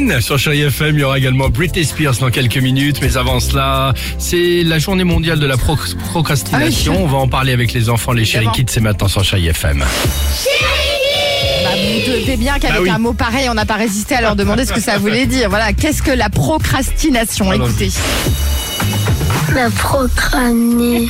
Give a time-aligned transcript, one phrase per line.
[0.00, 3.38] Queen sur Chérie FM, il y aura également Britney Spears dans quelques minutes, mais avant
[3.38, 5.76] cela, c'est la journée mondiale de la pro-
[6.10, 7.04] procrastination.
[7.04, 9.80] On va en parler avec les enfants, les Chérie Kids, c'est maintenant sur Chérie FM.
[9.80, 12.88] Bah, vous doutez bien qu'avec Ah oui.
[12.88, 15.50] un mot pareil, on n'a pas résisté à leur demander ce que ça voulait dire.
[15.50, 17.52] Voilà, qu'est-ce que la procrastination?
[17.52, 17.90] Écoutez.
[19.54, 21.08] La procrastination,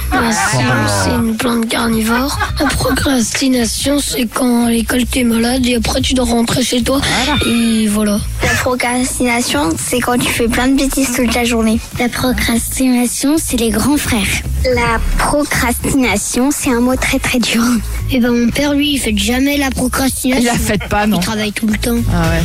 [0.86, 2.38] c'est une plante carnivore.
[2.58, 7.00] La procrastination, c'est quand à l'école t'es malade et après tu dois rentrer chez toi.
[7.46, 8.18] Et voilà.
[8.42, 11.78] La procrastination, c'est quand tu fais plein de bêtises toute la journée.
[11.98, 14.42] La procrastination, c'est les grands frères.
[14.64, 17.62] La procrastination, c'est un mot très très dur.
[18.10, 20.42] Et ben mon père, lui, il fait jamais la procrastination.
[20.42, 21.96] Il la fait pas, non Il travaille tout le temps.
[22.12, 22.42] Ah ouais.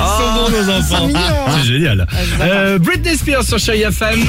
[0.00, 1.06] Oh, nos enfants.
[1.06, 1.52] mignon, hein.
[1.58, 2.06] C'est génial.
[2.10, 4.24] c'est Euh, Britney Spears sur Chérie FM.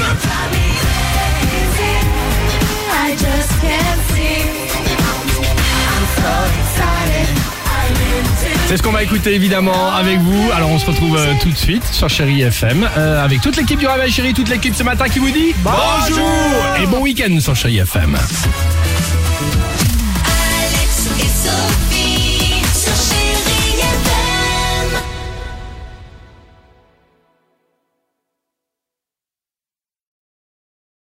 [8.66, 10.50] C'est ce qu'on va écouter évidemment avec vous.
[10.52, 13.78] Alors on se retrouve euh, tout de suite sur Chérie FM euh, avec toute l'équipe
[13.78, 16.28] du Réveil Chérie, toute l'équipe ce matin qui vous dit bonjour
[17.14, 18.16] week-end sur Chérie FM.